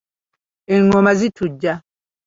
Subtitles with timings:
[0.75, 1.73] Enggoma zitujja.